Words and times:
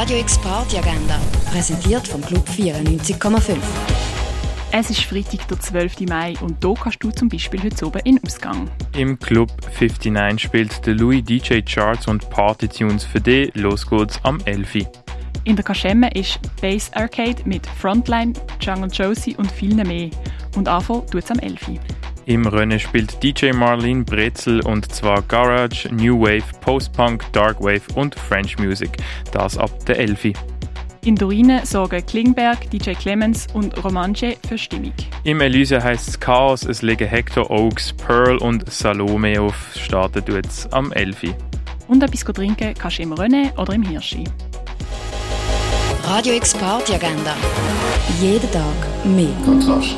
Radio 0.00 0.18
X 0.20 0.38
Party 0.38 0.78
Agenda, 0.78 1.18
präsentiert 1.50 2.06
vom 2.06 2.20
Club 2.20 2.48
94,5. 2.48 3.56
Es 4.70 4.90
ist 4.90 5.00
Freitag, 5.00 5.48
der 5.48 5.58
12. 5.58 6.02
Mai 6.02 6.34
und 6.40 6.64
hier 6.64 6.74
kannst 6.80 7.02
du 7.02 7.10
zum 7.10 7.28
Beispiel 7.28 7.60
heute 7.64 7.84
oben 7.84 7.98
in 8.04 8.20
Ausgang. 8.24 8.70
Im 8.96 9.18
Club 9.18 9.50
59 9.76 10.40
spielt 10.40 10.86
der 10.86 10.94
Louis 10.94 11.24
DJ 11.24 11.62
Charts 11.62 12.06
und 12.06 12.30
Party 12.30 12.68
Tunes 12.68 13.02
für 13.02 13.20
dich. 13.20 13.52
Los 13.56 13.90
geht's 13.90 14.20
am 14.22 14.38
11. 14.44 14.86
In 15.42 15.56
der 15.56 15.64
Kaschemme 15.64 16.08
ist 16.12 16.38
Bass 16.60 16.92
Arcade 16.92 17.42
mit 17.44 17.66
Frontline, 17.66 18.34
Jungle 18.60 18.92
Josie 18.92 19.34
und 19.34 19.50
vielen 19.50 19.84
mehr. 19.84 20.10
Und 20.54 20.68
anfangen 20.68 21.08
tut 21.10 21.24
es 21.24 21.30
am 21.32 21.40
11. 21.40 21.70
Im 22.28 22.46
Rennen 22.46 22.78
spielt 22.78 23.22
DJ 23.22 23.52
Marlene 23.54 24.04
Brezel 24.04 24.60
und 24.60 24.92
zwar 24.92 25.22
Garage, 25.22 25.88
New 25.90 26.20
Wave, 26.20 26.44
Post-Punk, 26.60 27.24
Dark 27.32 27.58
Wave 27.58 27.80
und 27.94 28.16
French 28.16 28.58
Music. 28.58 28.98
Das 29.32 29.56
ab 29.56 29.70
der 29.86 29.98
11. 29.98 30.34
In 31.06 31.16
Dorine 31.16 31.64
sorgen 31.64 32.04
Klingberg, 32.04 32.70
DJ 32.70 32.90
Clemens 32.90 33.46
und 33.54 33.82
Romanche 33.82 34.36
für 34.46 34.58
Stimmung. 34.58 34.92
Im 35.24 35.40
Elyse 35.40 35.82
heisst 35.82 36.06
es 36.06 36.20
Chaos, 36.20 36.66
es 36.66 36.82
legen 36.82 37.08
Hector 37.08 37.50
Oaks, 37.50 37.94
Pearl 37.94 38.36
und 38.36 38.70
Salome 38.70 39.40
auf. 39.40 39.56
Starten 39.74 40.22
tut's 40.22 40.70
am 40.70 40.92
11. 40.92 41.34
Und 41.86 42.02
etwas 42.02 42.24
trinken 42.24 42.74
kannst 42.74 42.98
du 42.98 43.04
im 43.04 43.14
Rennen 43.14 43.52
oder 43.56 43.72
im 43.72 43.82
Hirschi. 43.84 44.24
Radio 46.04 46.34
X 46.34 46.52
Party 46.52 46.92
Agenda. 46.92 47.34
Jeden 48.20 48.52
Tag 48.52 49.06
mehr. 49.06 49.32
Kontrast. 49.46 49.96